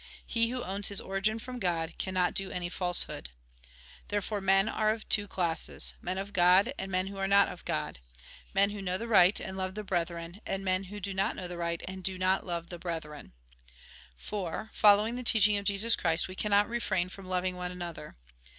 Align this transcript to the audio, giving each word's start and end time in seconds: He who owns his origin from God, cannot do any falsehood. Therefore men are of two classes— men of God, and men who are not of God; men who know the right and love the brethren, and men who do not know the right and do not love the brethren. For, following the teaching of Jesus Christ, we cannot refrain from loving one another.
He 0.25 0.49
who 0.49 0.63
owns 0.63 0.87
his 0.87 0.99
origin 0.99 1.37
from 1.37 1.59
God, 1.59 1.93
cannot 1.99 2.33
do 2.33 2.49
any 2.49 2.69
falsehood. 2.69 3.29
Therefore 4.07 4.41
men 4.41 4.67
are 4.67 4.89
of 4.89 5.07
two 5.09 5.27
classes— 5.27 5.93
men 6.01 6.17
of 6.17 6.33
God, 6.33 6.73
and 6.79 6.91
men 6.91 7.05
who 7.05 7.17
are 7.17 7.27
not 7.27 7.49
of 7.49 7.63
God; 7.65 7.99
men 8.51 8.71
who 8.71 8.81
know 8.81 8.97
the 8.97 9.07
right 9.07 9.39
and 9.39 9.55
love 9.55 9.75
the 9.75 9.83
brethren, 9.83 10.41
and 10.43 10.65
men 10.65 10.85
who 10.85 10.99
do 10.99 11.13
not 11.13 11.35
know 11.35 11.47
the 11.47 11.55
right 11.59 11.83
and 11.87 12.03
do 12.03 12.17
not 12.17 12.47
love 12.47 12.69
the 12.69 12.79
brethren. 12.79 13.33
For, 14.17 14.71
following 14.73 15.17
the 15.17 15.23
teaching 15.23 15.55
of 15.57 15.65
Jesus 15.65 15.95
Christ, 15.95 16.27
we 16.27 16.33
cannot 16.33 16.67
refrain 16.67 17.07
from 17.09 17.27
loving 17.27 17.55
one 17.55 17.69
another. 17.71 18.15